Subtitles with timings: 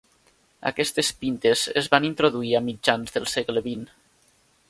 [0.69, 3.95] Aquestes pintes es van introduir a mitjans del segle XX.